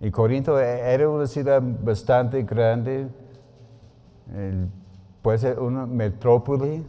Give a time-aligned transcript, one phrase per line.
[0.00, 3.08] Y Corinto e- era una ciudad bastante grande,
[5.22, 6.84] puede ser una metrópoli,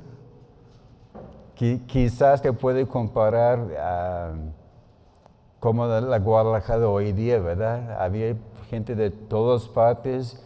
[1.58, 4.32] Qui- quizás que puede comparar a
[5.60, 8.00] como la la Guadalajara hoy día, ¿verdad?
[8.00, 8.36] Había
[8.70, 10.40] gente de todas partes,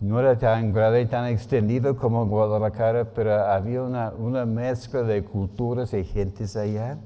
[0.00, 5.22] no era tan grande y tan extendido como Guadalajara, pero había una, una mezcla de
[5.24, 6.96] culturas y gentes allá.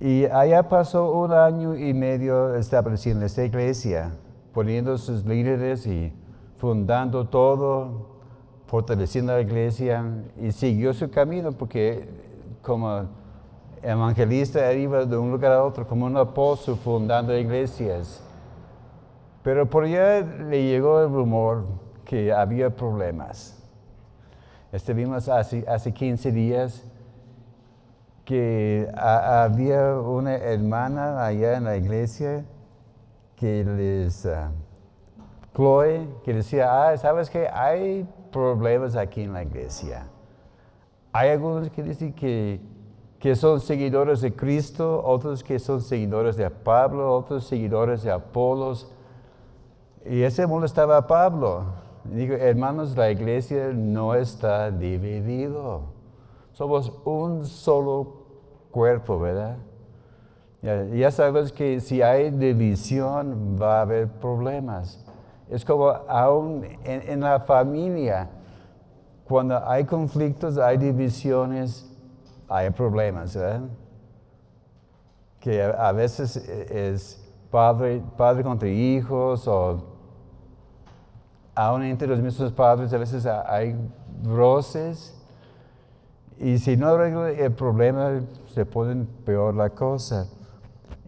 [0.00, 4.12] Y allá pasó un año y medio estableciendo esta iglesia,
[4.54, 6.10] poniendo sus líderes y
[6.56, 8.06] fundando todo,
[8.66, 10.02] fortaleciendo la iglesia
[10.40, 12.08] y siguió su camino porque
[12.62, 13.08] como
[13.82, 18.22] evangelista iba de un lugar a otro, como un apóstol fundando iglesias.
[19.42, 21.66] Pero por allá le llegó el rumor
[22.06, 23.62] que había problemas.
[24.72, 26.89] Estuvimos hace, hace 15 días
[28.30, 32.44] que ha- había una hermana allá en la iglesia
[33.34, 34.52] que les, ah,
[35.52, 37.48] Chloe, que decía, ah, ¿sabes qué?
[37.48, 40.06] Hay problemas aquí en la iglesia.
[41.12, 42.60] Hay algunos que dicen que,
[43.18, 48.92] que son seguidores de Cristo, otros que son seguidores de Pablo, otros seguidores de Apolos.
[50.06, 51.64] Y ese molestaba a Pablo.
[52.04, 55.98] Digo, hermanos, la iglesia no está dividido.
[56.52, 58.19] Somos un solo
[58.70, 59.56] cuerpo, ¿verdad?
[60.62, 65.04] Ya, sabes que si hay división va a haber problemas.
[65.48, 68.28] Es como aún en, la familia,
[69.24, 71.90] cuando hay conflictos, hay divisiones,
[72.48, 73.62] hay problemas, ¿verdad?
[75.40, 79.82] Que a, a veces es padre, padre contra hijos o
[81.54, 83.76] aún entre los mismos padres a veces hay
[84.24, 85.19] roces
[86.40, 90.26] y si no arregla el problema se pone peor la cosa.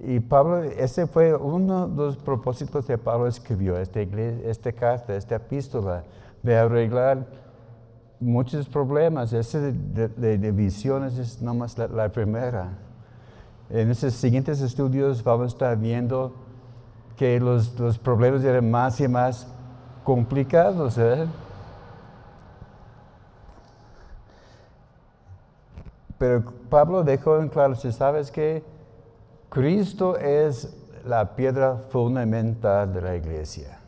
[0.04, 5.16] Y Pablo, ese fue uno de los propósitos que Pablo escribió, esta, iglesia, esta carta,
[5.16, 6.04] esta epístola,
[6.42, 7.26] de arreglar
[8.20, 9.32] muchos problemas.
[9.32, 12.78] Ese de, de divisiones es nomás la, la primera.
[13.70, 16.34] En estos siguientes estudios vamos a estar viendo
[17.16, 19.46] que los, los problemas eran más y más
[20.04, 20.98] complicados.
[20.98, 21.26] ¿eh?
[26.22, 28.62] Pero Pablo dejó en claro, si sabes que
[29.48, 30.72] Cristo es
[31.04, 33.80] la piedra fundamental de la iglesia.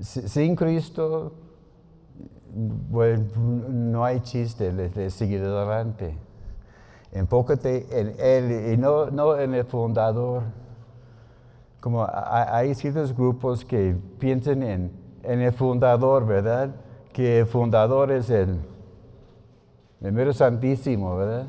[0.00, 1.34] Sin Cristo,
[2.54, 6.16] no hay chiste de, de seguir adelante.
[7.12, 10.44] Enfócate en Él y no, no en el fundador.
[11.78, 14.92] Como ha- hay ciertos grupos que piensan en,
[15.24, 16.70] en el fundador, ¿verdad?
[17.12, 18.58] Que el fundador es el,
[20.00, 21.46] el mero santísimo, ¿verdad?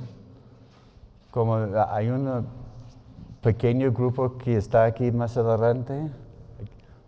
[1.31, 2.45] Como hay un
[3.41, 6.09] pequeño grupo que está aquí más adelante,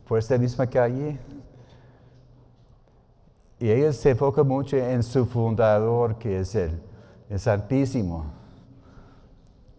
[0.07, 1.19] por esta misma calle,
[3.59, 6.81] y ellos se enfocan mucho en su fundador, que es el,
[7.29, 8.25] el Santísimo,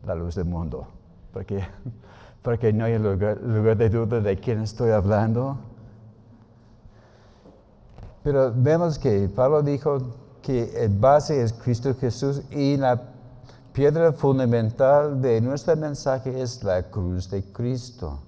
[0.04, 0.86] la luz del mundo,
[1.32, 1.64] porque,
[2.42, 5.58] porque no hay lugar de duda de quién estoy hablando.
[8.22, 9.98] Pero vemos que Pablo dijo
[10.42, 13.00] que el base es Cristo Jesús y la
[13.72, 18.20] piedra fundamental de nuestro mensaje es la cruz de Cristo.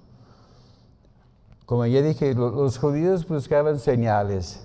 [1.65, 4.61] Como ya dije, lo- los judíos buscaban señales.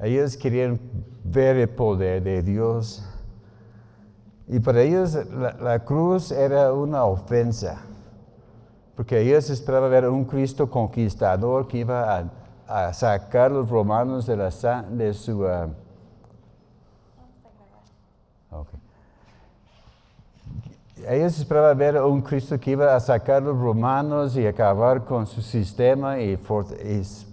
[0.00, 0.80] Ellos querían
[1.22, 3.02] ver el poder de Dios.
[4.48, 5.16] Y para ellos
[5.60, 7.80] la, cruz era una ofensa.
[8.96, 12.30] Porque ellos esperaban ver un Cristo conquistador que iba
[12.66, 14.50] a, sacar a los romanos de, la,
[14.90, 15.46] de su...
[15.46, 15.68] ah,
[21.06, 25.26] Ellos esperaban ver un Cristo que iba a sacar a los romanos y acabar con
[25.26, 26.38] su sistema y,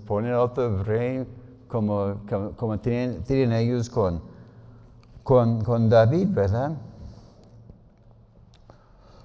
[0.05, 1.25] poner otro rey
[1.67, 2.15] como,
[2.81, 4.21] tienen, ellos con,
[5.89, 6.73] David, ¿verdad?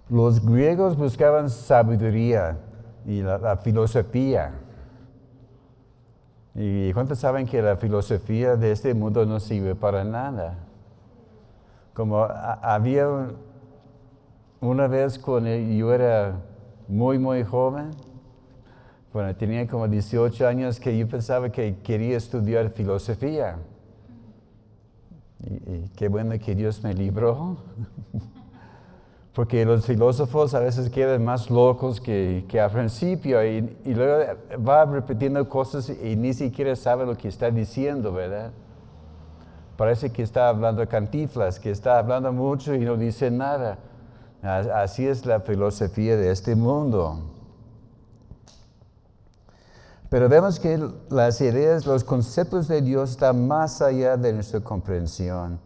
[0.09, 2.59] Los griegos buscaban sabiduría
[3.05, 4.53] y la, filosofía.
[6.55, 10.59] ¿Y cuántos saben que la filosofía de este mundo no sirve para nada?
[11.93, 13.09] Como había
[14.67, 16.41] una vez cuando yo era
[16.89, 17.91] muy, muy joven,
[19.13, 23.57] cuando tenía como 18 años, que yo pensaba que quería estudiar filosofía.
[25.43, 27.57] Y, qué bueno que Dios me libró.
[29.35, 34.35] Porque los filósofos a veces quedan más locos que, que al principio y, y luego
[34.67, 38.51] va repitiendo cosas y ni siquiera sabe lo que está diciendo, ¿verdad?
[39.77, 43.79] Parece que está hablando cantiflas, que está hablando mucho y no dice nada.
[44.47, 47.33] Así es la filosofía de este mundo.
[50.09, 50.79] Pero vemos que
[51.11, 55.59] las ideas, los conceptos de Dios están más allá de nuestra comprensión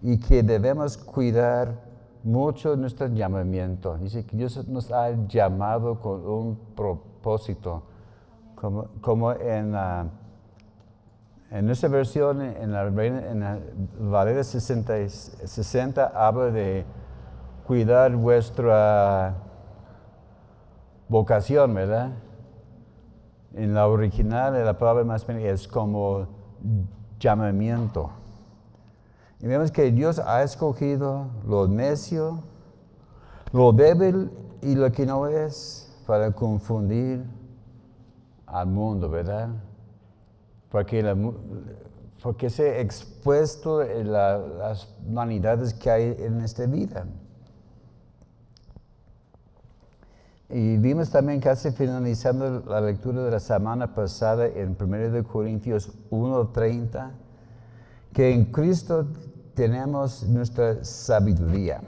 [0.00, 1.74] y que debemos cuidar
[2.22, 3.98] mucho nuestro llamamiento.
[3.98, 7.82] Dice que Dios nos ha llamado con un propósito,
[8.54, 9.74] como, en,
[11.50, 13.58] en nuestra versión, en la, en la
[13.98, 16.84] Valera 60, 60 habla de
[17.68, 19.36] cuidar vuestra
[21.06, 22.12] vocación, ¿verdad?
[23.52, 26.28] En la original, la palabra más bien es como
[27.20, 28.10] llamamiento.
[29.40, 32.42] Y vemos que Dios ha escogido lo necio,
[33.52, 34.30] lo débil
[34.62, 37.22] y lo que no es para confundir
[38.46, 39.50] al mundo, ¿verdad?
[40.70, 41.14] Porque, la,
[42.48, 47.04] se ha expuesto las vanidades que hay en esta vida.
[50.50, 57.10] Y vimos también casi finalizando la lectura de la semana pasada en 1 Corintios 1.30,
[58.14, 59.06] que en Cristo
[59.52, 61.82] tenemos nuestra sabiduría.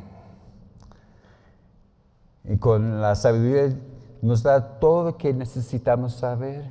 [2.44, 3.74] Y con la sabiduría
[4.20, 6.64] nos da todo lo que necesitamos saber.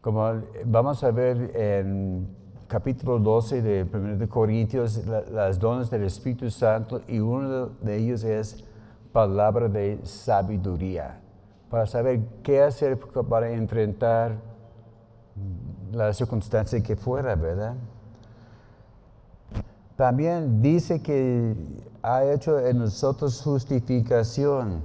[0.00, 2.26] Como vamos a ver en
[2.68, 8.64] capítulo 12 de 1 Corintios, las dones del Espíritu Santo, y uno de ellos es
[9.14, 11.20] palabra de sabiduría,
[11.70, 14.38] para saber qué hacer para enfrentar
[15.92, 17.76] la circunstancia que fuera, ¿verdad?
[19.94, 21.54] También dice que
[22.02, 24.82] ha hecho en nosotros justificación.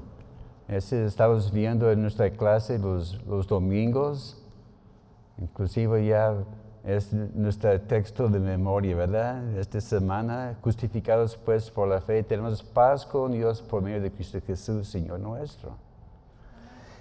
[0.67, 4.39] Ese estamos viendo en nuestra clase los, los domingos.
[5.39, 6.35] Inclusive ya
[6.83, 9.57] es nuestro texto de memoria, ¿verdad?
[9.57, 14.39] Esta semana, justificados pues por la fe, tenemos paz con Dios por medio de Cristo
[14.45, 15.75] Jesús, Señor nuestro.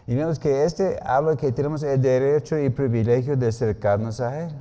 [0.07, 4.53] Y vemos que este habla que tenemos el derecho y privilegio de acercarnos a Él.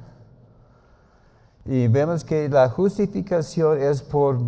[1.65, 4.39] Y vemos que la justificación es por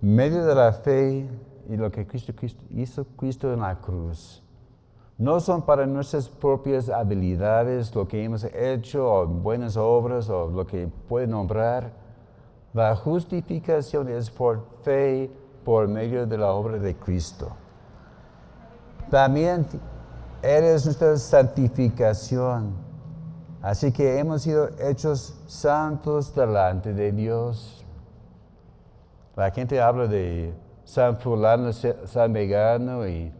[0.00, 1.28] medio de la fe
[1.68, 4.42] y lo que Cristo, Cristo hizo Cristo en la cruz.
[5.18, 10.66] No son para nuestras propias habilidades, lo que hemos hecho, o buenas obras, o lo
[10.66, 11.90] que puede nombrar.
[12.74, 15.30] La justificación es por fe,
[15.64, 17.48] por medio de la obra de Cristo.
[19.10, 19.66] También
[20.42, 22.74] eres nuestra santificación.
[23.62, 27.86] Así que hemos sido hechos santos delante de Dios.
[29.34, 30.54] La gente habla de
[30.84, 33.32] San Fulano, San Megano y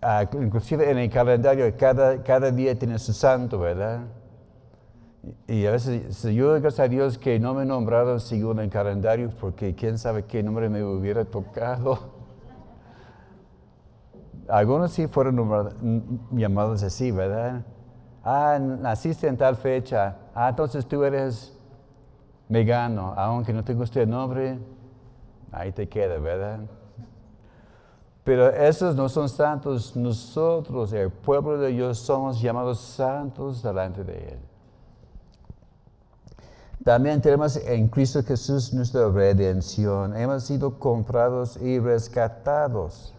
[0.00, 4.00] Ah, inclusive en el calendario, cada, cada día tiene su santo, ¿verdad?
[5.48, 9.74] Y a veces yo gracias a Dios que no me nombraron según el calendario, porque
[9.74, 11.98] quién sabe qué nombre me hubiera tocado.
[14.48, 15.36] Algunos sí fueron
[16.30, 17.64] llamados así, ¿verdad?
[18.22, 20.16] Ah, naciste en tal fecha.
[20.34, 21.52] Ah, entonces tú eres
[22.48, 24.58] vegano, aunque no te guste el nombre,
[25.50, 26.60] ahí te queda, ¿verdad?
[28.26, 29.94] Pero esos no son santos.
[29.94, 34.38] Nosotros, el pueblo de Dios, somos llamados santos delante de Él.
[36.82, 40.16] También tenemos en Cristo Jesús nuestra redención.
[40.16, 43.14] Hemos sido comprados y rescatados.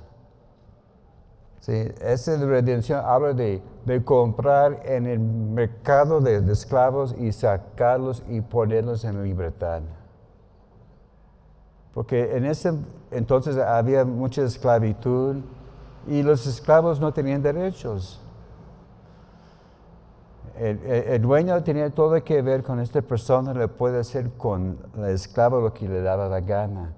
[1.61, 8.23] Sí, esa redención habla de, de, comprar en el mercado de, de esclavos y sacarlos
[8.27, 9.81] y ponerlos en libertad.
[11.97, 12.73] Porque en ese
[13.09, 15.37] entonces había mucha esclavitud
[16.05, 18.21] y los esclavos no tenían derechos.
[20.59, 25.59] El, dueño tenía todo que ver con esta persona, le puede hacer con el esclavo
[25.59, 26.93] lo que le daba la gana.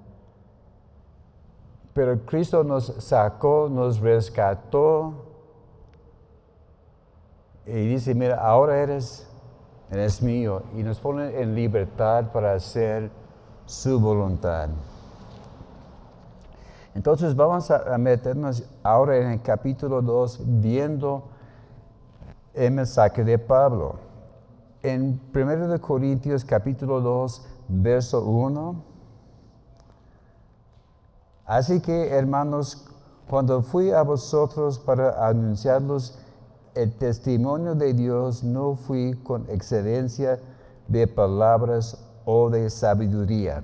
[1.93, 5.13] Pero Cristo nos sacó, nos rescató
[7.65, 9.29] y dice, mira, ahora eres,
[9.91, 13.09] eres mío y nos pone en libertad para hacer
[13.69, 14.67] su voluntad.
[16.95, 21.25] Entonces vamos a meternos ahora en el capítulo 2 viendo
[22.55, 23.97] el mensaje de Pablo.
[24.81, 28.83] En 1 Corintios capítulo 2, verso 1.
[31.45, 32.87] Así que hermanos,
[33.29, 36.17] cuando fui a vosotros para anunciarlos
[36.73, 40.39] el testimonio de Dios, no fui con excelencia
[40.87, 43.63] de palabras o de sabiduría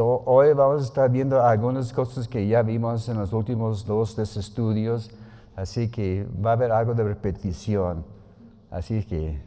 [0.00, 5.10] hoy vamos a estar viendo algunas cosas que ya vimos en los últimos dos estudios,
[5.54, 8.04] así que va a haber algo de repetición.
[8.70, 9.38] Así que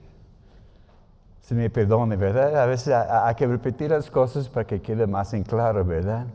[1.42, 2.62] se me perdone, ¿verdad?
[2.62, 6.28] A veces hay que repetir las cosas para que quede más en claro, ¿verdad?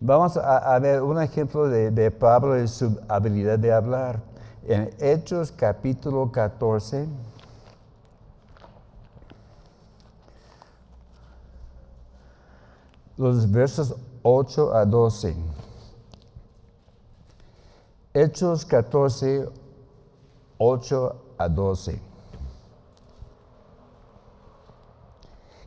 [0.00, 4.20] Vamos a, ver un ejemplo de, de, Pablo y su habilidad de hablar.
[4.66, 7.06] En Hechos capítulo 14.
[13.16, 13.94] Los versos
[14.24, 15.36] 8 a 12.
[18.12, 19.48] Hechos 14,
[20.58, 22.02] 8 a 12.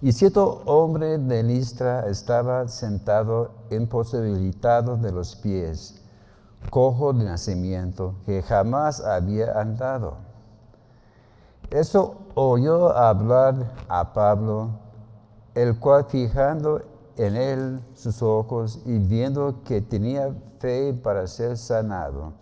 [0.01, 6.01] Y cierto hombre de Listra estaba sentado imposibilitado de los pies,
[6.70, 10.18] cojo de nacimiento, que jamás había andado.
[11.72, 14.72] Eso oyó hablar a Pablo,
[15.56, 16.82] el cual fijando
[17.18, 22.34] en él sus ojos y viendo que tenía fe para ser sanado,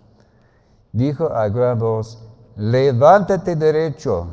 [0.92, 4.28] dijo a gran voz, levántate derecho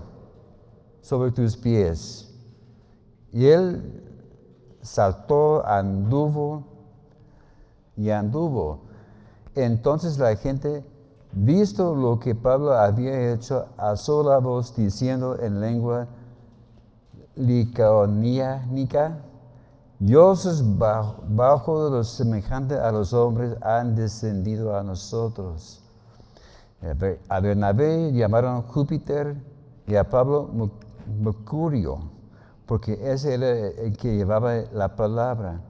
[1.01, 2.29] sobre tus pies.
[3.33, 4.03] Y él
[4.83, 6.65] saltó, anduvo
[7.97, 8.81] y anduvo.
[9.55, 10.85] Entonces la gente,
[11.33, 16.09] visto lo que Pablo había hecho, alzó la voz diciendo en lengua
[17.37, 19.19] licaoníanica,
[20.05, 25.83] dioses bajo, bajo los semejantes a los hombres han descendido a nosotros.
[27.29, 29.37] A Bernabé llamaron Júpiter
[29.87, 30.51] y a Pablo
[31.21, 32.13] Mercurio
[32.73, 35.61] porque ese era el que llevaba la palabra.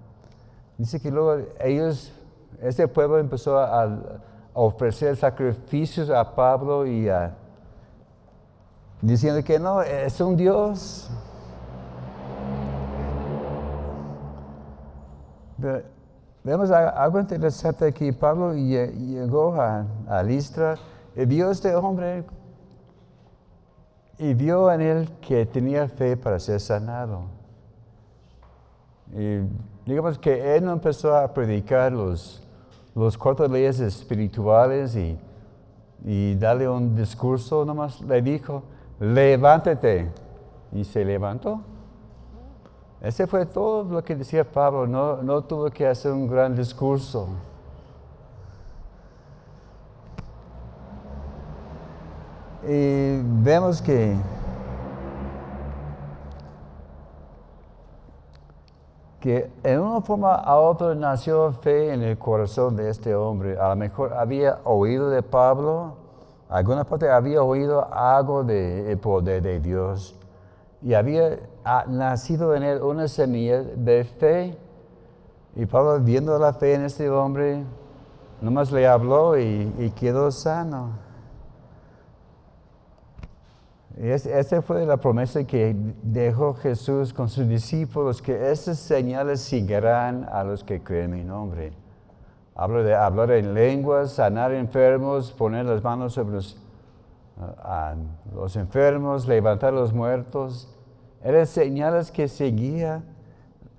[0.78, 2.12] Dice que luego ellos,
[2.60, 4.20] ese pueblo empezó a,
[4.54, 7.34] ofrecer sacrificios a Pablo y a,
[9.00, 11.10] diciendo que no, es un Dios.
[16.44, 18.12] Vemos algo interesante aquí.
[18.12, 20.76] Pablo llegó a, a Listra
[21.14, 22.24] y vio a este hombre
[24.18, 27.22] y vio en él que tenía fe para ser sanado.
[29.12, 29.40] Y
[29.84, 32.42] digamos que él no empezó a predicar los,
[32.94, 35.18] los cuatro leyes espirituales y,
[36.04, 38.62] y darle un discurso, nomás le dijo,
[39.00, 40.10] levántate.
[40.72, 41.60] Y se levantó.
[43.02, 47.26] Ese fue todo lo que decía Pablo, no, no tuvo que hacer un gran discurso.
[52.62, 54.16] Y vemos que
[59.18, 63.58] que en una forma a otra nació fe en el corazón de este hombre.
[63.58, 65.94] A lo mejor había oído de Pablo,
[66.48, 70.16] alguna parte había oído algo del poder de Dios
[70.82, 71.38] y había
[71.88, 74.56] nacido en él una semilla de fe.
[75.54, 77.62] Y Pablo, viendo la fe en este hombre,
[78.40, 81.12] nomás le habló y quedó sano.
[83.98, 90.42] Esa fue la promesa que dejó Jesús con sus discípulos, que estas señales seguirán a
[90.44, 91.72] los que creen en mi nombre.
[92.54, 96.56] Hablo de hablar en lenguas, sanar enfermos, poner las manos sobre los,
[98.34, 100.71] los enfermos, levantar los muertos.
[101.22, 103.02] Eran señales que seguía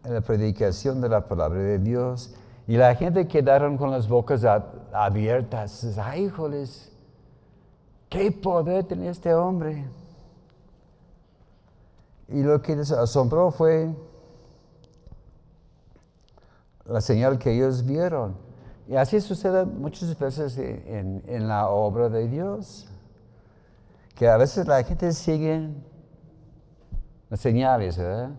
[0.04, 2.34] en la predicación de la palabra de Dios.
[2.68, 4.46] Y la gente quedaron con las bocas
[4.94, 5.98] abiertas.
[5.98, 6.92] Ay, híjoles,
[8.10, 9.86] qué poder tenía este hombre.
[12.30, 13.94] Y lo que les asombró fue
[16.86, 18.36] la señal que ellos vieron.
[18.88, 22.88] Y así sucede muchas veces en, la obra de Dios,
[24.16, 25.70] que a veces la gente sigue
[27.40, 27.98] señales.
[27.98, 28.32] ¿verdad?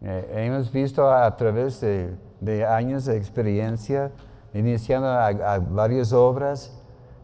[0.00, 4.12] Eh, hemos visto a, través de, años de experiencia,
[4.54, 5.08] iniciando
[5.70, 6.72] varias obras,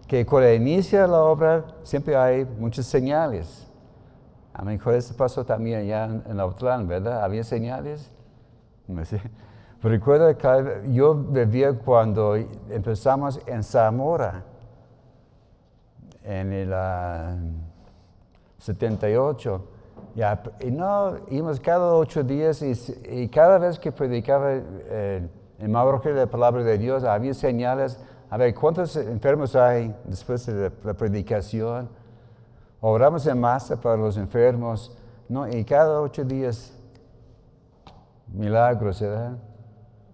[0.07, 3.67] que cuando inicia la obra siempre hay muchas señales.
[4.53, 7.25] A lo mejor eso pasó también allá en, en ¿verdad?
[7.25, 8.11] Había señales.
[9.83, 14.45] Recuerdo que yo vivía cuando empezamos en Zamora,
[16.23, 16.75] en el
[18.59, 19.74] 78.
[20.61, 25.29] Y no, íbamos cada ocho días y, cada vez que predicaba eh,
[25.59, 27.99] en la palabra de Dios, había señales.
[28.31, 31.89] A ver, ¿cuántos enfermos hay después de la predicación?
[32.81, 34.97] Oramos en masa para los enfermos,
[35.29, 35.49] ¿no?
[35.49, 36.73] Y cada ocho días,
[38.33, 39.33] milagros, ¿verdad?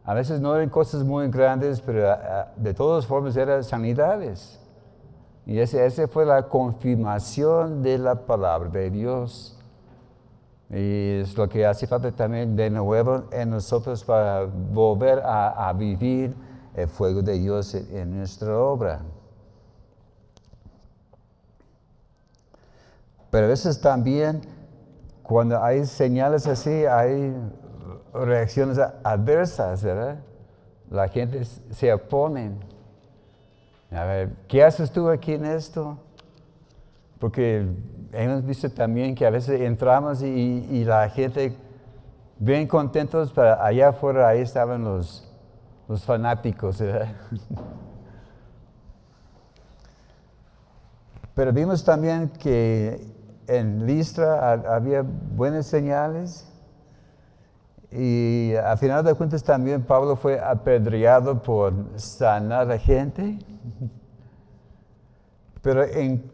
[0.04, 4.58] A veces no eran cosas muy grandes, pero ah, ah, de todas formas eran sanidades.
[5.44, 9.59] Y esa fue la confirmación de la palabra de Dios.
[10.70, 16.34] Y es lo que hace falta también de nuevo en nosotros para volver a, vivir
[16.74, 19.00] el fuego de Dios en nuestra obra.
[23.30, 24.42] Pero a veces también,
[25.24, 27.34] cuando hay señales así, hay
[28.12, 30.18] reacciones adversas, ¿verdad?
[30.88, 32.52] La gente se opone.
[33.90, 35.98] A ver, ¿qué haces tú aquí en esto?
[37.20, 37.68] Porque
[38.12, 41.54] hemos visto también que a veces entramos y, la gente
[42.38, 45.30] bien contentos, pero allá afuera ahí estaban los,
[45.86, 47.14] los fanáticos, ¿verdad?
[51.34, 53.00] Pero vimos también que
[53.46, 56.46] en Listra había buenas señales
[57.90, 63.38] y a final de cuentas también Pablo fue apedreado por sanar a gente.
[65.62, 66.29] Pero en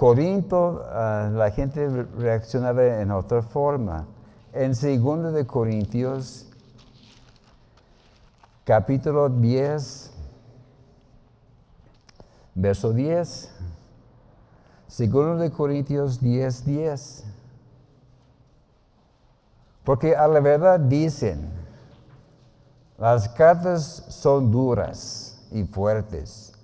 [0.00, 4.06] Corinto ah, la gente reaccionaba en otra forma.
[4.50, 6.46] En 2 de Corintios,
[8.64, 10.10] capítulo 10,
[12.54, 13.54] verso 10.
[14.88, 17.24] Segundo de Corintios 10, 10.
[19.84, 21.46] Porque a la verdad dicen,
[22.96, 26.54] las cartas son duras y fuertes,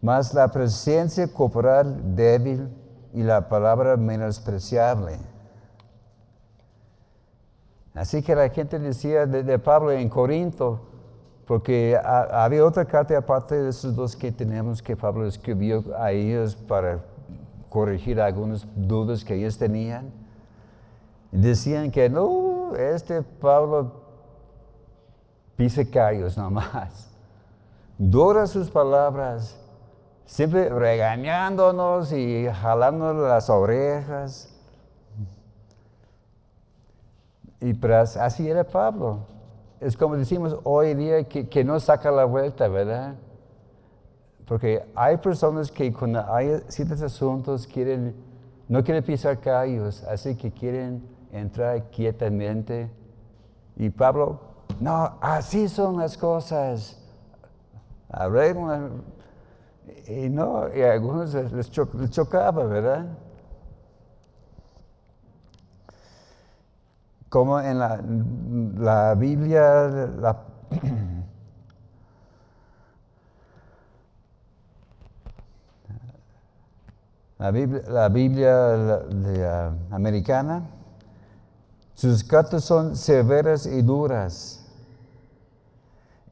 [0.00, 2.68] mas la presencia corporal débil
[3.12, 5.18] y la palabra menospreciable.
[7.94, 10.80] Así que la gente decía de, Pablo en Corinto,
[11.46, 16.54] porque había otra carta aparte de esos dos que tenemos que Pablo escribió a ellos
[16.54, 17.00] para
[17.68, 20.12] corregir algunas dudas que ellos tenían.
[21.32, 24.00] Decían que no, este Pablo
[25.56, 27.10] pise callos nomás.
[27.98, 29.59] Dura sus palabras,
[30.30, 34.48] siempre regañándonos y jalándonos las orejas.
[37.60, 39.26] Y pues así era Pablo.
[39.80, 43.16] Es como decimos hoy día que, que no saca la vuelta, ¿verdad?
[44.46, 48.14] Porque hay personas que cuando hay ciertos asuntos quieren,
[48.68, 52.88] no quieren pisar callos, así que quieren entrar quietamente.
[53.76, 54.38] Y Pablo,
[54.78, 56.96] no, así son las cosas.
[58.08, 59.19] Arreglan.
[60.06, 63.06] Y no, y a algunos les, chocaba, ¿verdad?
[67.28, 68.02] Como en la,
[68.78, 69.88] la Biblia,
[70.20, 70.44] la,
[77.40, 77.50] La
[78.10, 80.62] Biblia, ah, americana,
[81.94, 84.59] sus cartas son severas y duras.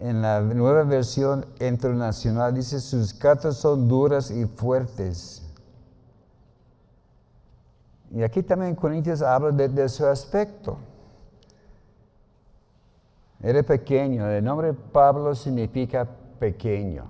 [0.00, 5.42] En la nueva versión internacional dice, sus cartas son duras y fuertes.
[8.10, 10.78] Y aquí también Corintios habla de, su aspecto.
[13.42, 16.06] Era pequeño, el nombre Pablo significa
[16.38, 17.04] pequeño.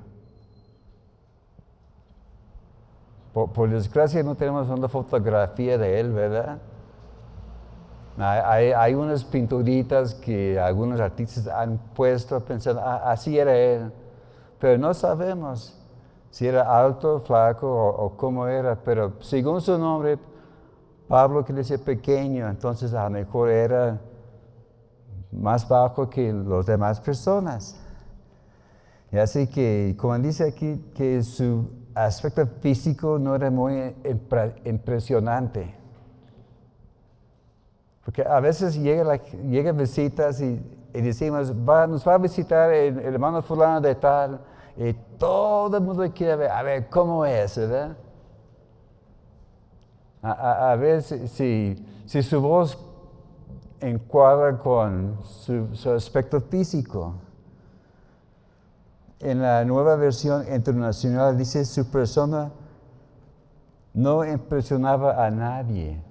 [3.33, 6.59] Por, desgracia no tenemos una fotografía de él, ¿verdad?
[8.21, 13.93] Hay, unas pinturitas que algunos artistas han puesto pensando, ah, así era él.
[14.59, 15.79] Pero no sabemos
[16.31, 18.77] si era alto, flaco o, cómo era.
[18.77, 20.19] Pero según su nombre,
[21.07, 24.01] Pablo quiere decir pequeño, entonces a lo mejor era
[25.31, 27.81] más bajo que las demás personas.
[29.13, 33.95] Y así que, como dice aquí, que su aspecto físico no era muy
[34.65, 35.78] impresionante.
[38.09, 40.59] Porque a veces llegan visitas y,
[40.95, 44.41] decimos, nos va a visitar el, hermano fulano de tal,
[44.79, 47.99] y todo el mundo quiere ver, a ver cómo es, ¿verdad?
[50.23, 52.79] A, ver si, si, su voz
[53.79, 57.13] encuadra con su aspecto físico
[59.21, 62.53] en la nueva versión internacional dice su persona
[63.93, 66.08] no impresionaba a nadie.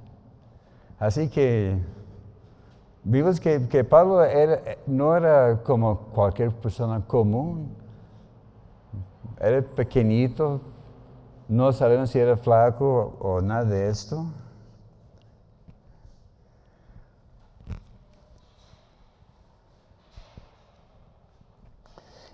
[1.00, 1.78] Así que
[3.04, 4.22] vimos que, Pablo
[4.88, 7.76] no era como cualquier persona común.
[9.40, 10.60] Era pequeñito,
[11.48, 14.26] no sabemos si era flaco o nada de esto.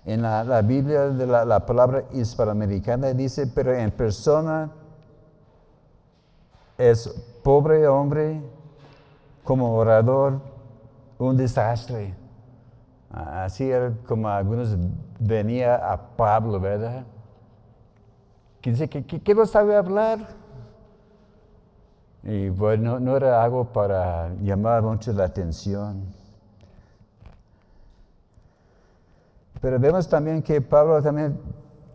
[0.06, 4.70] En la, Biblia de la, palabra hispanoamericana dice, pero en persona
[6.76, 7.08] es
[7.42, 8.42] pobre hombre
[9.44, 10.40] como orador,
[11.18, 12.14] un desastre.
[13.10, 14.76] Así era como algunos
[15.20, 17.04] venía a Pablo, ¿verdad?
[18.60, 20.18] Que dice que, que, no sabe hablar.
[22.24, 26.02] Y bueno, no era algo para llamar mucho la atención.
[29.60, 31.38] Pero vemos también que Pablo también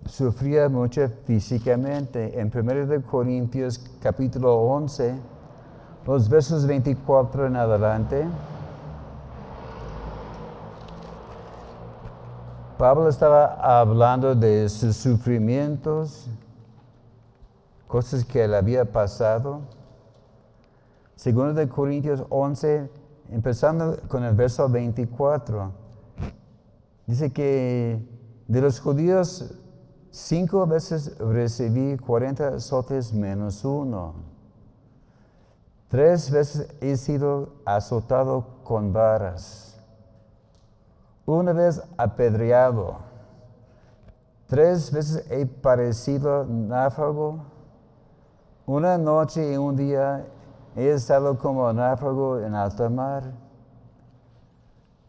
[0.05, 2.39] sufría mucho físicamente.
[2.39, 5.15] En 1 Corintios capítulo 11,
[6.09, 8.27] los versos 24 en adelante,
[12.79, 16.27] Pablo estaba hablando de sus sufrimientos,
[17.87, 19.61] cosas que le había pasado.
[21.15, 22.89] Segundo de Corintios 11,
[23.29, 25.71] empezando con el verso 24,
[27.05, 28.03] dice que
[28.47, 29.53] de los judíos
[30.09, 34.28] cinco veces recibí 40 azotes menos uno.
[35.89, 39.69] Tres veces he sido azotado con varas
[41.37, 42.97] una vez apedreado,
[44.47, 47.39] tres veces he parecido náufrago,
[48.65, 50.25] una noche y un día
[50.75, 53.31] he estado como náufrago en alta mar.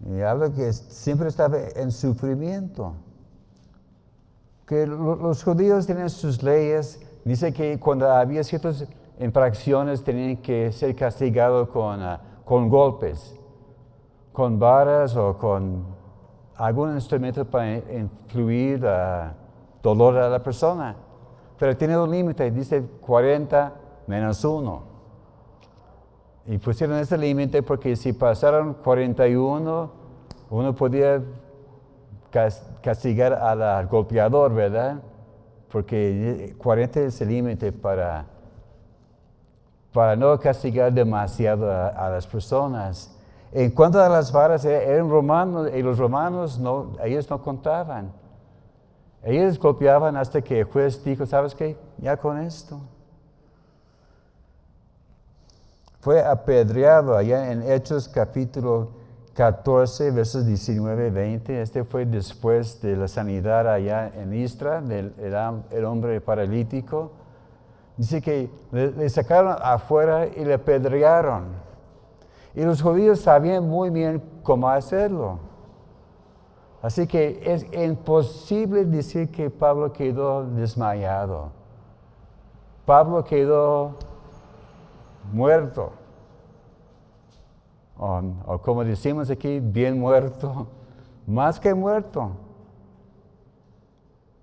[0.06, 2.94] Y hablo que siempre estaba en sufrimiento.
[4.66, 8.86] Que los judíos tienen sus leyes, dice que cuando había ciertas
[9.20, 13.38] infracciones tenían que ser castigados con, ah, con golpes,
[14.32, 15.84] con varas o con
[16.56, 19.32] algún instrumento para influir uh,
[19.82, 20.96] dolor a la persona.
[21.58, 23.74] Pero tiene un límite, dice 40
[24.06, 24.82] menos 1.
[26.46, 29.90] Y pusieron ese límite porque si pasaron 41,
[30.50, 31.22] uno podía
[32.82, 35.02] castigar al golpeador, ¿verdad?
[35.70, 38.26] Porque 40 es el límite para,
[39.92, 43.10] para no castigar demasiado a las personas.
[43.52, 48.12] En cuanto a las varas, eh, eran romanos y los romanos no, ellos no contaban.
[49.22, 51.76] Ellos golpeaban hasta que el juez dijo, ¿sabes qué?
[51.98, 52.80] Ya con esto.
[56.00, 58.88] Fue apedreado allá en Hechos capítulo
[59.34, 61.60] 14, versos 19 y 20.
[61.60, 65.12] Este fue después de la sanidad allá en Istra, del
[65.70, 67.12] el, hombre paralítico.
[68.00, 71.48] Dice que le sacaron afuera y le apedrearon.
[72.54, 75.38] Y los judíos sabían muy bien cómo hacerlo.
[76.80, 81.50] Así que es imposible decir que Pablo quedó desmayado.
[82.86, 83.96] Pablo quedó
[85.30, 85.92] muerto.
[87.98, 90.68] O, o, como decimos aquí, bien muerto.
[91.26, 92.30] Más que muerto.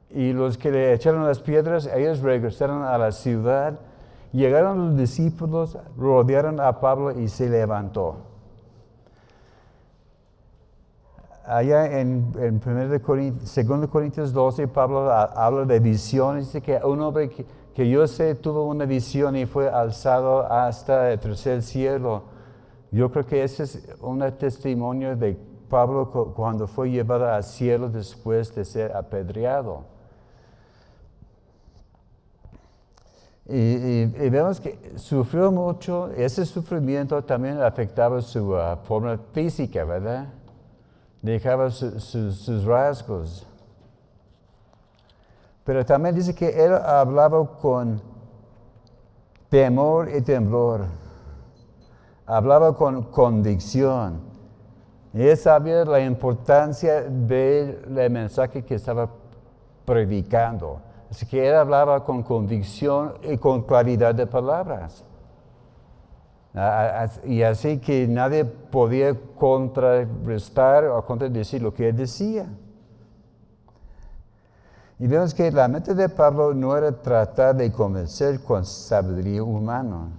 [0.09, 3.79] Y los que le echaron las piedras, ellos regresaron a la ciudad
[4.33, 8.17] Llegaron los discípulos, rodearon a Pablo y se levantó.
[11.45, 16.45] Allá en, en 2 Corintios 12, Pablo habla de visiones.
[16.47, 17.29] Dice que un hombre
[17.73, 22.23] que, yo sé tuvo una visión y fue alzado hasta el tercer cielo.
[22.91, 25.37] Yo creo que ese es un testimonio de
[25.69, 29.96] Pablo cuando fue llevado al cielo después de ser apedreado.
[33.49, 40.27] Y, vemos que sufrió mucho, ese sufrimiento también afectaba su ah, forma física, ¿verdad?
[41.21, 43.47] Dejaba sus rasgos.
[45.63, 48.01] Pero también dice que él hablaba con
[49.49, 50.85] temor y temblor.
[52.25, 54.21] Hablaba con convicción.
[55.13, 59.09] Y él sabía la importancia del mensaje que estaba
[59.85, 60.81] predicando.
[61.09, 65.03] Así que él hablaba con convicción y con claridad de palabras.
[67.23, 72.47] Y así que nadie podía contrarrestar o contradecir lo que él decía.
[74.99, 80.09] Y vemos que la meta de Pablo no era tratar de convencer con sabiduría humana.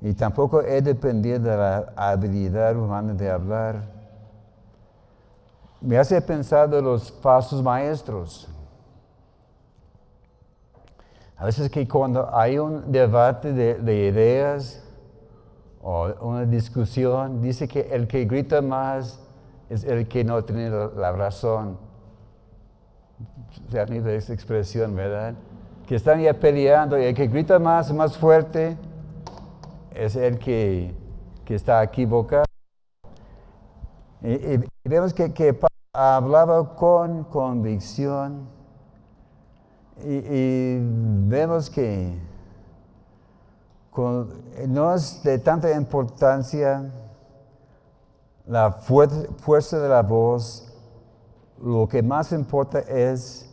[0.00, 3.82] Y tampoco él dependía de la habilidad humana de hablar.
[5.80, 8.48] Me hace pensar de los pasos maestros.
[11.36, 14.82] A veces que cuando hay un debate de, ideas
[15.82, 19.20] o una discusión, dice que el que grita más
[19.68, 21.78] es el que no tiene la, razón.
[23.68, 25.34] Se ha tenido esa expresión, ¿verdad?
[25.86, 28.76] Que están ya peleando y el que grita más, más fuerte,
[29.92, 30.94] es el que,
[31.48, 32.44] está equivocado.
[34.22, 35.58] Y, vemos que, que
[35.92, 38.48] hablaba con convicción
[40.02, 40.78] y,
[41.28, 42.18] vemos que
[44.66, 46.90] no es de tanta importancia
[48.46, 50.66] la fuerza de la voz,
[51.62, 53.50] lo que más importa es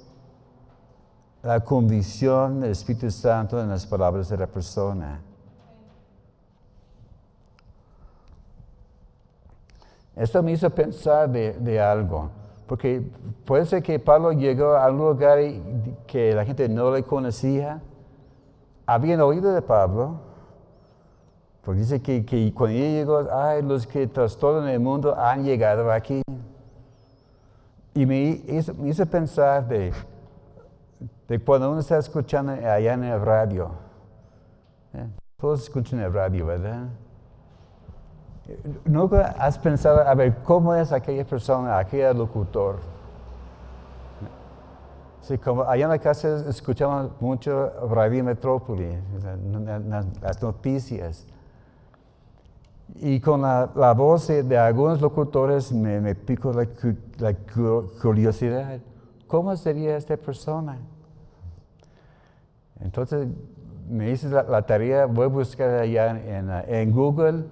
[1.44, 5.22] la convicción del Espíritu Santo en las palabras de la persona.
[10.16, 12.30] Esto me hizo pensar de, algo.
[12.72, 13.04] Porque
[13.44, 15.40] puede ser que Pablo llegó a un lugar
[16.08, 17.82] que la gente no le conocía.
[18.86, 20.22] Habían oído de Pablo.
[21.66, 26.22] Porque dice que, que cuando llegó, ay, los que trastornan el mundo han llegado aquí.
[27.94, 29.92] Y me hizo, me hizo pensar de,
[31.28, 33.72] de, cuando uno está escuchando allá en el radio.
[34.94, 35.10] ¿eh?
[35.36, 36.88] Todos escuchan el radio, ¿verdad?
[38.86, 42.78] ¿Nunca has pensado, a ver, cómo es aquella persona, aquel locutor?
[45.22, 48.98] Sí, como allá en la casa escuchamos mucho Radio Metrópoli,
[50.22, 51.28] las noticias.
[52.96, 57.34] Y con la, voz de, algunos locutores me, pico la,
[58.02, 58.80] curiosidad.
[59.28, 60.80] ¿Cómo sería esta persona?
[62.82, 63.28] Entonces
[63.88, 66.20] me hice la, tarea, voy a buscar allá
[66.68, 67.46] en Google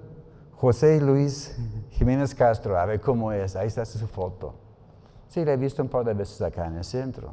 [0.60, 1.58] José Luis
[1.92, 4.54] Jiménez Castro, a ver cómo es, ahí está su foto.
[5.30, 7.32] Sí, la he visto un par de veces acá en el centro.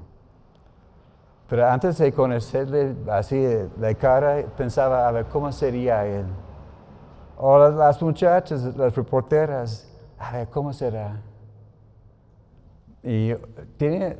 [1.48, 6.26] Pero antes de conocerle así de cara, pensaba a ver cómo sería él.
[7.36, 11.20] O las, muchachas, las reporteras, a ver cómo será.
[13.02, 13.34] Y
[13.76, 14.18] tiene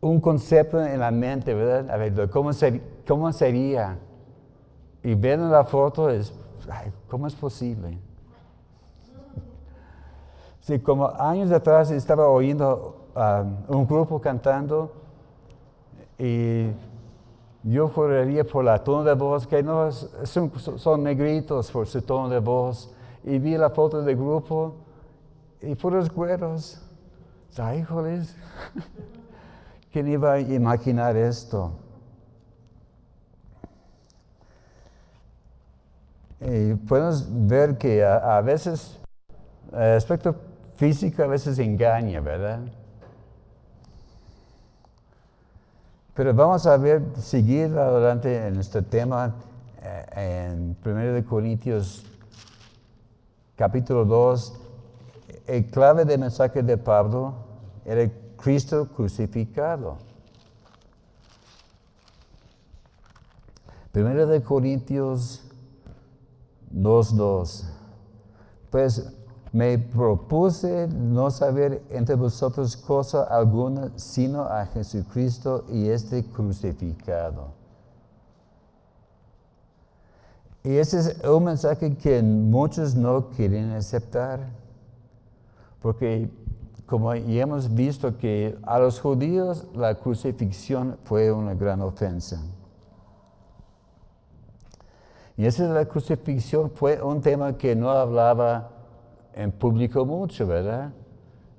[0.00, 1.88] un concepto en la mente, ¿verdad?
[1.90, 2.50] A ver, ¿cómo,
[3.06, 3.98] cómo sería?
[5.02, 6.32] Y viendo la foto es,
[7.08, 7.98] ¿cómo es posible?
[10.60, 14.92] Sí, como años atrás estaba oyendo um, un grupo cantando
[16.18, 16.70] y
[17.62, 22.38] yo juraría por la tono de voz, que no son, negritos por su tono de
[22.38, 22.90] voz,
[23.24, 24.74] y vi la foto del grupo
[25.60, 26.80] y puros güeros.
[27.58, 27.84] Ay,
[29.92, 31.72] ¿quién iba a imaginar esto?
[36.40, 38.98] Y podemos ver que a, veces
[39.72, 40.34] el aspecto
[40.76, 42.60] físico a veces engaña, ¿verdad?
[46.14, 49.34] Pero vamos a ver, seguir adelante en este tema
[49.82, 52.04] eh, en 1 Corintios
[53.54, 54.54] capítulo 2.
[55.46, 57.34] El clave del mensaje de Pablo
[57.84, 59.98] era Cristo crucificado.
[63.92, 65.42] 1 de Corintios
[66.74, 67.64] 2.2.
[68.70, 69.12] Pues
[69.52, 77.60] me propuse no saber entre vosotros cosa alguna sino a Jesucristo y este crucificado.
[80.62, 84.40] Y ese es un mensaje que muchos no quieren aceptar.
[85.80, 86.30] Porque
[86.86, 92.40] como ya hemos visto que a los judíos la crucifixión fue una gran ofensa.
[95.40, 98.72] Y esa la crucifixión fue un tema que no hablaba
[99.32, 100.92] en público mucho, ¿verdad?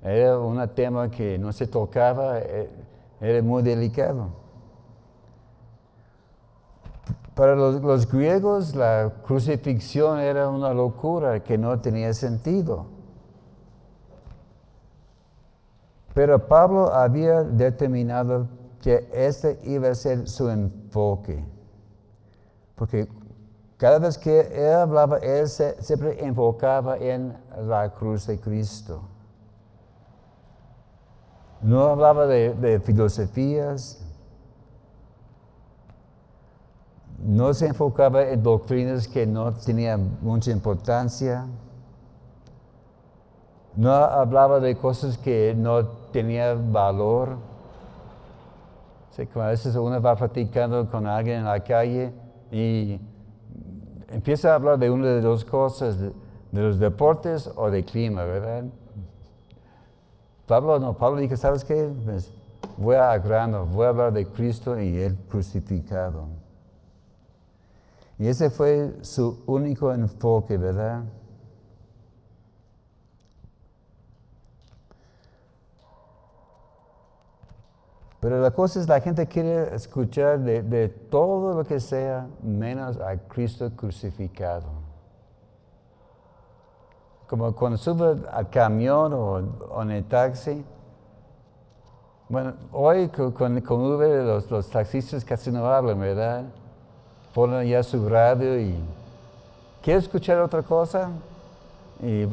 [0.00, 2.70] Era un tema que no se tocaba, eh,
[3.20, 4.28] era muy delicado.
[7.34, 12.86] Para los, griegos la crucifixión era una locura que no tenía sentido.
[16.14, 18.46] Pero Pablo había determinado
[18.80, 21.44] que este iba a ser su enfoque.
[22.76, 23.08] Porque
[23.82, 29.02] cada vez que él hablaba, él siempre enfocaba en la cruz de Cristo.
[31.60, 34.00] No hablaba de, filosofías,
[37.18, 41.44] no se enfocaba en doctrinas que no tenían mucha importancia,
[43.74, 47.36] no hablaba de cosas que no tenían valor.
[49.32, 52.12] como a veces uno va platicando con alguien en la calle
[52.52, 53.00] y
[54.12, 56.12] empieza a hablar de una de dos cosas, de,
[56.52, 58.64] los deportes o de clima, ¿verdad?
[60.46, 61.90] Pablo no, Pablo dijo, ¿sabes qué?
[62.04, 62.30] Pues,
[62.76, 66.26] voy a grano, voy a hablar de Cristo y Él crucificado.
[68.18, 71.02] Y ese fue su único enfoque, ¿verdad?
[78.22, 83.16] Pero la cosa es, la gente quiere escuchar de, todo lo que sea, menos a
[83.16, 84.62] Cristo crucificado.
[87.26, 90.64] Como cuando sube al camión o, en el taxi.
[92.28, 96.44] Bueno, hoy con, con Uber los, taxistas casi no hablan, ¿verdad?
[97.34, 98.76] Ponen ya su radio y...
[99.82, 101.10] ¿Quiere escuchar otra cosa?
[102.00, 102.28] Y,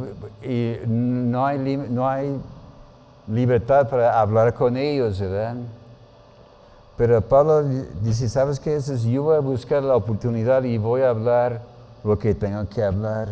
[0.85, 2.39] no, hay, no hay
[3.27, 5.55] libertad para hablar con ellos, ¿verdad?
[6.99, 7.63] Pero Pablo
[8.01, 8.75] dice, ¿sabes qué?
[8.75, 9.03] Es?
[9.03, 11.61] Yo voy a buscar la oportunidad y voy a hablar
[12.03, 13.29] lo que tengo que hablar.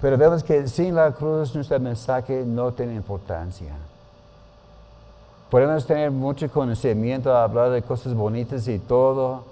[0.00, 3.76] Pero vemos que sin la cruz nuestro mensaje no tiene importancia.
[5.48, 9.44] Podemos tener mucho conocimiento, hablar de cosas bonitas y todo,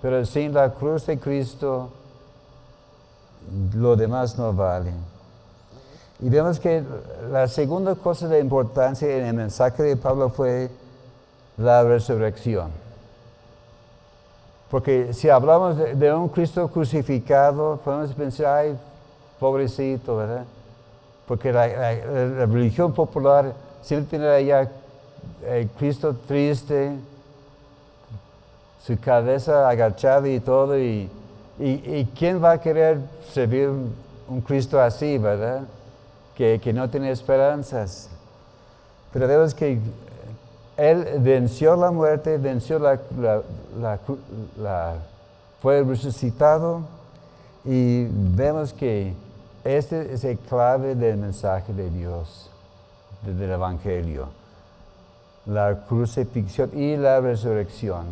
[0.00, 1.90] pero sin la cruz de Cristo,
[3.74, 4.94] lo demás no vale.
[6.20, 6.82] Y vemos que
[7.30, 10.70] la segunda cosa de importancia en el mensaje de Pablo fue
[11.58, 12.70] la resurrección.
[14.70, 18.78] Porque si hablamos de, un Cristo crucificado, podemos pensar, ay,
[19.40, 20.44] pobrecito, ¿verdad?
[21.26, 21.66] Porque la,
[22.46, 24.70] religión popular siempre tiene allá
[25.42, 26.92] el eh, Cristo triste,
[28.84, 31.10] su cabeza agachada y todo, y,
[32.16, 32.98] ¿quién va a querer
[33.32, 33.70] servir
[34.28, 35.62] un Cristo así, verdad?
[36.36, 38.08] Que, no tiene esperanzas.
[39.12, 39.78] Pero vemos que
[40.78, 42.98] Él venció la muerte, venció la,
[43.76, 44.96] la
[45.60, 46.82] fue resucitado
[47.64, 49.12] y vemos que
[49.64, 52.48] este es el clave del mensaje de Dios,
[53.22, 54.28] del Evangelio.
[55.46, 58.06] La crucifixión y la resurrección.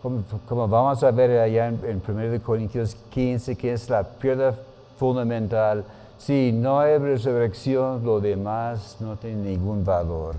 [0.00, 4.54] Como, vamos a ver allá en, 1 Corintios 15, que es la piedra
[4.96, 5.84] fundamental.
[6.18, 10.36] Si no hay resurrección, lo demás no tiene ningún valor.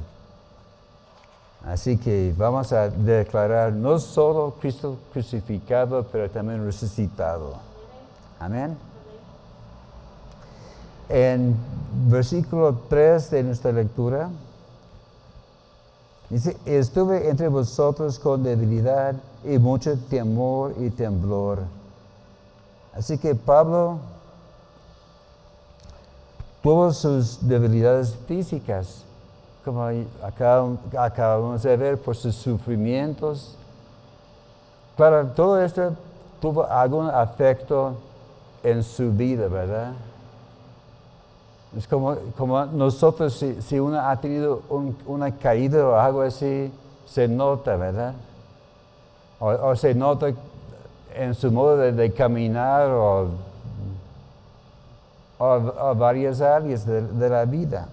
[1.65, 7.56] Así que vamos a declarar no solo Cristo crucificado, pero también resucitado.
[8.39, 8.78] Amén.
[11.10, 11.56] En
[12.08, 14.30] versículo 3 de nuestra lectura,
[16.30, 21.60] dice, estuve entre vosotros con debilidad y mucho temor y temblor.
[22.93, 24.00] Así que Pablo
[26.62, 29.04] tuvo sus debilidades físicas,
[29.73, 29.88] como
[30.97, 33.55] acabamos de ver, por sus sufrimientos.
[34.97, 35.93] Claro, todo esto
[36.41, 37.93] tuvo algún afecto
[38.63, 39.93] en su vida, ¿verdad?
[41.77, 44.62] Es como, como nosotros, si, uno ha tenido
[45.05, 46.71] una caída o algo así,
[47.05, 48.13] se nota, ¿verdad?
[49.39, 50.34] O, se nota
[51.15, 53.27] en su modo de, caminar o,
[55.38, 57.88] o, varias áreas de, la vida.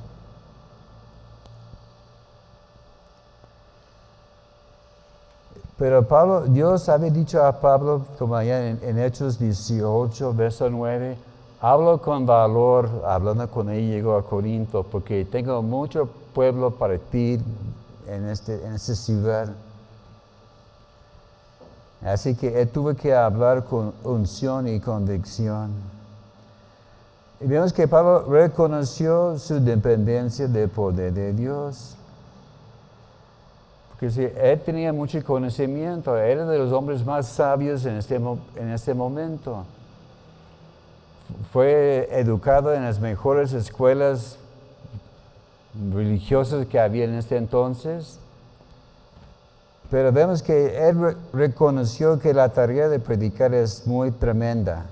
[5.78, 11.16] Pero Pablo, Dios había dicho a Pablo, como allá en, Hechos 18, verso 9,
[11.60, 17.40] Hablo con valor, hablando con él, llegó a Corinto, porque tengo mucho pueblo para ti
[18.06, 19.48] en, este, en esta ciudad.
[22.02, 25.72] Así que él tuvo que hablar con unción y convicción.
[27.40, 31.96] Y vemos que Pablo reconoció su dependencia del poder de Dios.
[33.98, 38.92] Porque él tenía mucho conocimiento, era de los hombres más sabios en este, en este
[38.92, 39.64] momento.
[41.50, 44.38] Fue educado en las mejores escuelas
[45.92, 48.18] religiosas que había en este entonces,
[49.90, 54.84] pero vemos que él reconoció que la tarea de predicar es muy tremenda,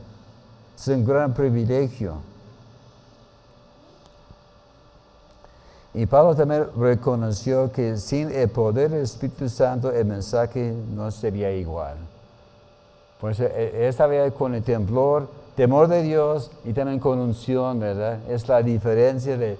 [0.78, 2.33] es un gran privilegio.
[5.94, 11.52] Y Pablo también reconoció que sin el poder del Espíritu Santo el mensaje no sería
[11.52, 11.96] igual.
[13.20, 18.18] Por eso él estaba con el temblor, temor de Dios y también con unción, ¿verdad?
[18.28, 19.56] Es la diferencia de,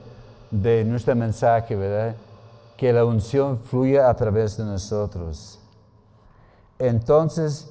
[0.50, 2.16] de nuestro mensaje, ¿verdad?
[2.76, 5.60] Que la unción fluya a través de nosotros.
[6.80, 7.70] Entonces,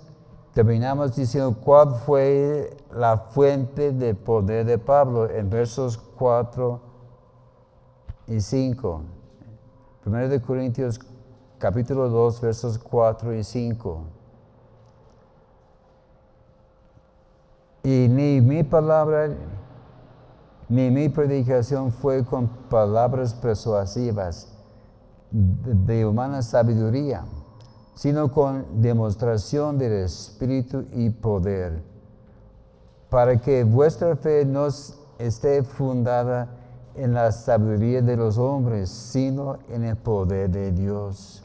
[0.53, 6.92] terminamos diciendo cuál fue la fuente de poder de Pablo en versos 4
[8.27, 9.01] y 5.
[10.01, 10.99] Primero de Corintios
[11.57, 14.03] capítulo 2, versos 4 y 5.
[17.83, 19.29] Y ni mi palabra
[20.69, 24.47] ni mi predicación fue con palabras persuasivas
[25.31, 27.25] de humana sabiduría,
[27.95, 31.83] sino con demostración del Espíritu y poder,
[33.09, 34.67] para que vuestra fe no
[35.19, 36.62] esté fundada
[36.95, 41.43] en la sabiduría de los hombres, sino en el poder de Dios.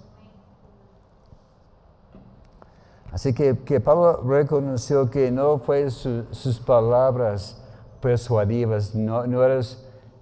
[3.10, 7.60] Así que, Pablo reconoció que no fue sus palabras
[8.00, 9.60] persuadivas, no, no era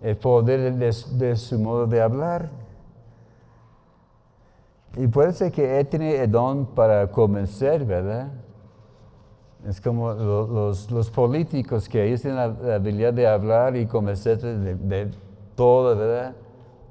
[0.03, 2.49] el poder de, su modo de hablar.
[4.97, 8.29] Y puede ser que él tiene el don para convencer, ¿verdad?
[9.67, 15.11] Es como los, políticos que ellos tienen la, habilidad de hablar y convencer de, de
[15.57, 16.37] todo, ¿verdad?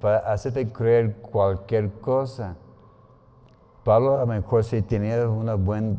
[0.01, 2.55] Para hacerte creer cualquier cosa.
[3.85, 5.97] Pablo a lo mejor sí tenía un buen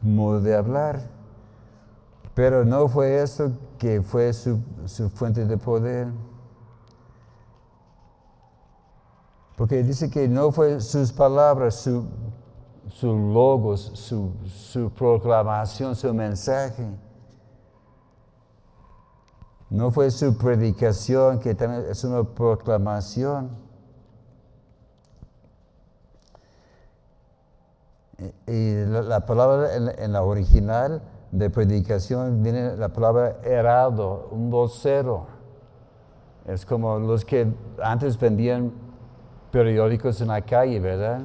[0.00, 1.00] modo de hablar,
[2.34, 6.08] Pero no fue eso que fue su, su fuente de poder.
[9.56, 12.04] Porque dice que no fue sus palabras, su,
[12.88, 16.86] su logos, su, su proclamación, su mensaje.
[19.70, 23.50] No fue su predicación, que también es una proclamación.
[28.46, 35.26] Y la, palabra en, la original de predicación viene la palabra heraldo, un vocero.
[36.46, 38.72] Es como los que antes vendían
[39.50, 41.22] periódicos en la calle, ¿verdad?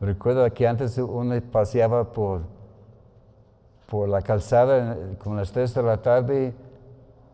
[0.00, 2.42] Recuerdo que antes uno paseaba por,
[3.88, 6.54] por la calzada con las 3 de la tarde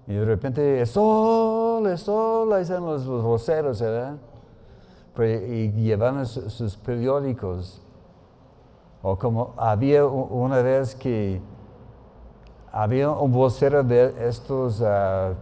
[0.06, 4.16] y de repente, sol, sol, ahí están los, voceros, ¿verdad?
[5.18, 7.82] y llevaban sus, periódicos.
[9.02, 11.40] O como había una vez que
[12.70, 15.34] había un vocero de estos ah,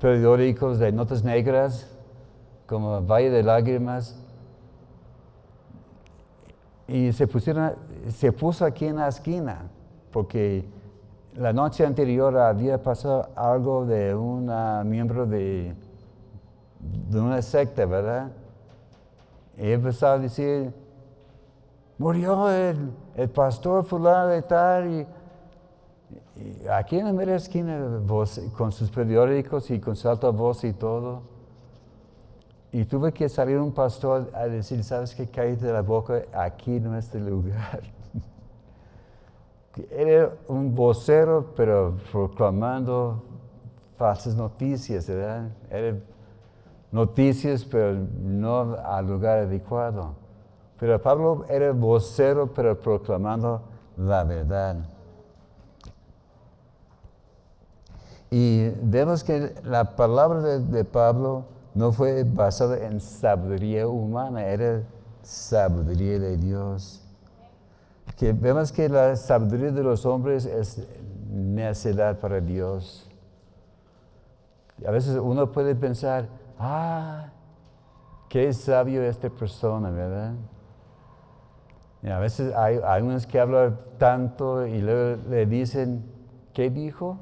[0.00, 1.90] periódicos de notas negras,
[2.66, 4.18] como Valle de Lágrimas,
[6.88, 7.74] y se, pusieron,
[8.14, 9.68] se puso aquí en la esquina,
[10.12, 10.64] porque
[11.34, 14.46] la noche anterior había pasado algo de un
[14.88, 15.74] miembro de,
[17.10, 18.30] de una secta, ¿verdad?
[19.56, 20.72] Y empezó a decir,
[21.98, 25.06] murió el, pastor fulano de tal, y,
[26.68, 28.00] aquí en la media esquina,
[28.56, 31.35] con sus periódicos y con su alta voz y todo.
[32.76, 35.26] Y tuve que salir un pastor a decir, ¿sabes qué?
[35.26, 37.80] Cállate de la boca, aquí no es el lugar.
[39.90, 43.22] Era un vocero, pero proclamando
[43.96, 45.48] falsas noticias, ¿verdad?
[45.70, 45.96] Era
[46.92, 50.14] noticias, pero no al lugar adecuado.
[50.78, 53.62] Pero Pablo era vocero, pero proclamando
[53.96, 54.76] la verdad.
[58.30, 64.82] Y vemos que la palabra de Pablo no fue basada en sabiduría humana, era
[65.22, 67.06] sabiduría de Dios
[68.16, 70.86] que vemos que la sabiduría de los hombres es
[71.30, 73.10] necedad para Dios.
[74.86, 76.26] A veces uno puede pensar,
[76.58, 77.30] ah,
[78.28, 80.32] qué sabio esta persona, ¿verdad?
[82.02, 86.04] Y a veces hay, hay unos que hablan tanto y luego le dicen,
[86.54, 87.18] ¿qué dijo?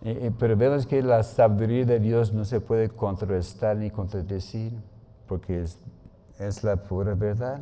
[0.00, 4.72] Pero vemos que la sabiduría de Dios no se puede contrastar ni contradecir,
[5.26, 5.78] porque es,
[6.38, 7.60] es la pura verdad.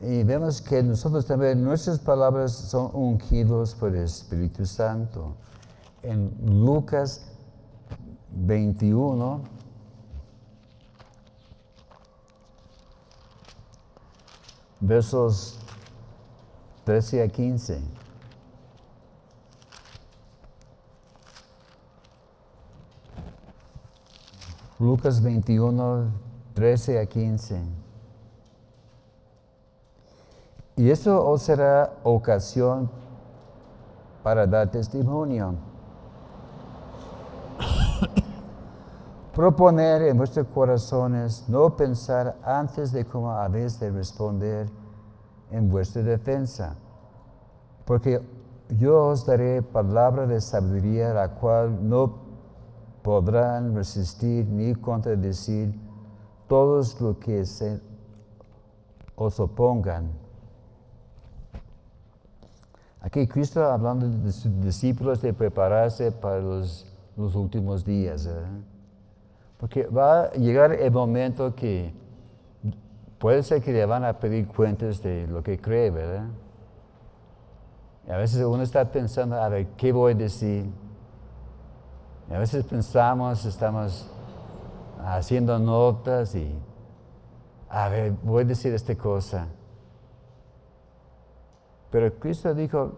[0.00, 5.34] Y vemos que nosotros también, nuestras palabras son ungidos por el Espíritu Santo.
[6.02, 7.32] En Lucas
[8.30, 9.40] 21,
[14.80, 15.63] versos
[16.84, 17.80] 13 a 15.
[24.78, 26.10] Lucas 21,
[26.54, 27.62] 13 a 15.
[30.76, 32.90] Y eso os será ocasión
[34.22, 35.54] para dar testimonio.
[39.34, 44.83] Proponer en vuestros corazones no pensar antes de cómo habéis de responder
[45.54, 46.76] en vuestra defensa,
[47.84, 48.20] porque
[48.78, 52.18] yo os daré palabra de sabiduría, la cual no
[53.02, 55.74] podrán resistir ni contradecir
[56.48, 57.80] todos los que se
[59.16, 60.24] os opongan
[63.04, 66.86] Aquí Cristo hablando de sus discípulos de prepararse para los,
[67.16, 68.26] últimos días.
[69.58, 71.92] Porque va a llegar el momento que
[73.18, 76.26] puede ser que le van a pedir cuentas de lo que cree, ¿verdad?
[78.06, 80.70] Y a veces uno está pensando, a ver, ¿qué voy a decir?
[82.28, 84.10] Y a veces pensamos, estamos
[85.04, 86.54] haciendo notas y,
[87.68, 89.46] a ver, voy a decir esta cosa.
[91.90, 92.92] Pero Cristo dijo,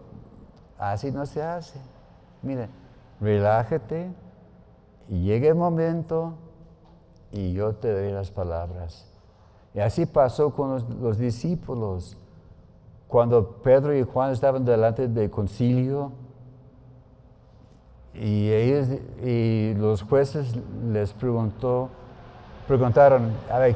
[0.77, 1.79] así no se hace.
[2.41, 2.69] Mire,
[3.21, 4.11] relájate
[5.07, 6.33] y llegue el momento
[7.31, 9.06] y yo te doy las palabras.
[9.77, 12.17] Y así pasó con los, discípulos.
[13.07, 16.13] Cuando Pedro y Juan estaban delante del concilio
[18.11, 18.87] y, ellos,
[19.23, 20.57] y los jueces
[20.91, 21.89] les preguntó,
[22.67, 23.75] preguntaron, ver,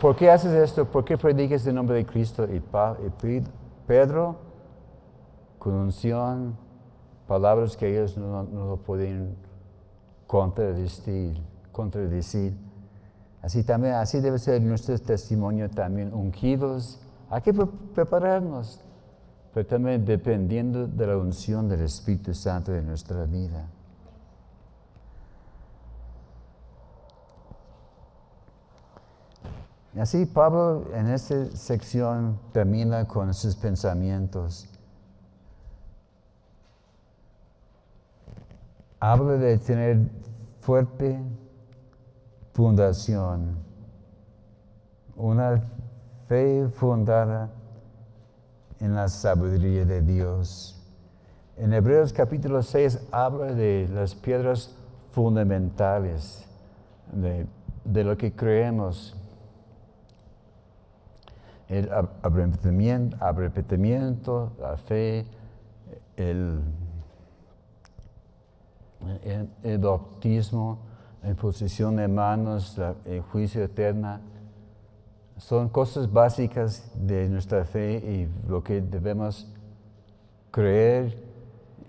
[0.00, 0.84] ¿por qué haces esto?
[0.84, 2.44] ¿Por qué predicas el nombre de Cristo?
[2.44, 2.62] Y,
[3.88, 4.36] Pedro
[5.58, 6.56] con unción,
[7.26, 9.34] palabras que ellos no, lo pueden
[10.28, 12.54] contradecir, contradecir.
[13.44, 16.98] Así también, así debe ser nuestro testimonio también, ungidos.
[17.28, 18.80] Hay que prepararnos,
[19.52, 23.68] pero también dependiendo de la unción del Espíritu Santo en nuestra vida.
[30.00, 34.66] Así Pablo en esta sección termina con sus pensamientos.
[39.00, 40.08] Habla de tener
[40.60, 41.20] fuerte
[42.54, 43.58] fundación,
[45.16, 45.62] una
[46.28, 47.50] fe fundada
[48.80, 50.80] en la sabiduría de Dios.
[51.56, 54.74] En Hebreos capítulo 6 habla de las piedras
[55.10, 56.46] fundamentales
[57.12, 57.46] de,
[57.84, 59.16] de lo que creemos
[61.68, 61.90] el
[63.20, 65.26] arrepentimiento, la fe,
[66.16, 66.60] el,
[69.62, 70.78] el, bautismo,
[71.24, 74.20] la posición de manos, el juicio eterno,
[75.36, 79.48] son cosas básicas de nuestra fe y lo que debemos
[80.50, 81.22] creer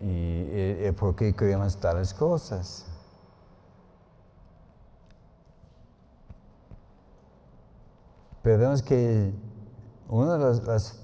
[0.02, 2.86] y, y por qué creemos tales cosas.
[8.46, 9.34] Pero vemos que
[10.08, 11.00] una de las,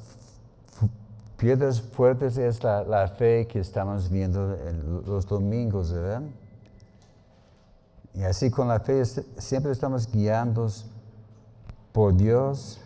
[1.38, 6.22] piedras fuertes es la, fe que estamos viendo en los domingos, ¿verdad?
[8.14, 10.86] Y así con la fe siempre estamos guiados
[11.92, 12.82] por Dios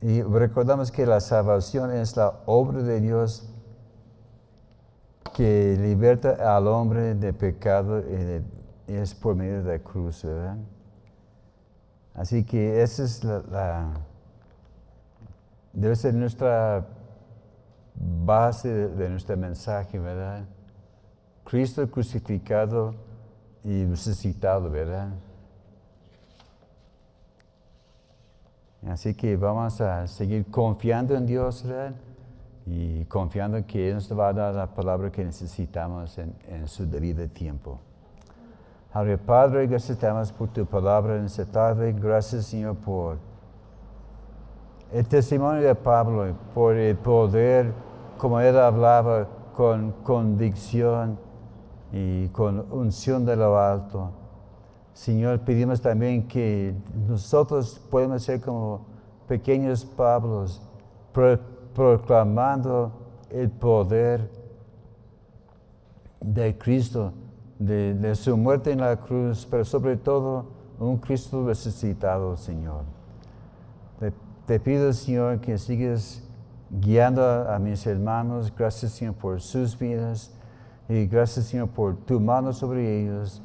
[0.00, 3.48] y recordamos que la salvación es la obra de Dios
[5.34, 8.42] que liberta al hombre de pecado y,
[8.92, 10.56] es por medio de la cruz, ¿verdad?
[12.14, 13.94] Así que esa es la
[15.72, 16.86] debe ser nuestra
[17.94, 20.44] base de, nuestro mensaje, ¿verdad?
[21.44, 22.94] Cristo crucificado
[23.64, 25.08] y resucitado, ¿verdad?
[28.88, 31.94] Así que vamos a seguir confiando en Dios, ¿verdad?
[32.66, 36.88] Y confiando que Él nos va a dar la palabra que necesitamos en, en su
[36.88, 37.78] debido tiempo.
[39.26, 41.92] Padre, gracias por tu palabra en esta tarde.
[41.92, 43.16] Gracias, Señor, por
[44.92, 47.72] el testimonio de Pablo por el poder,
[48.18, 51.18] como él hablaba con convicción
[51.92, 54.10] y con unción de lo alto.
[54.94, 56.74] Señor, pedimos también que
[57.06, 58.86] nosotros podamos ser como
[59.28, 60.60] pequeños Pablos,
[61.74, 62.92] proclamando
[63.30, 64.30] el poder
[66.20, 67.12] de Cristo,
[67.58, 70.46] de, su muerte en la cruz, pero sobre todo
[70.78, 72.84] un Cristo resucitado, Señor.
[74.46, 76.20] Te pido, Señor, que sigas
[76.68, 78.52] guiando a, mis hermanos.
[78.56, 80.32] Gracias, Señor, por sus vidas.
[80.88, 83.42] Y gracias, Señor, por tu mano sobre ellos.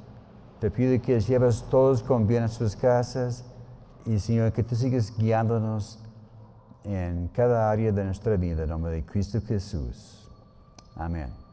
[0.59, 3.45] Te pido que lleves todos con bien a sus casas.
[4.05, 5.99] Y, Señor, que tú sigas guiándonos
[6.83, 8.63] en cada área de nuestra vida.
[8.63, 10.29] En nombre de Cristo Jesús.
[10.95, 11.46] Amén.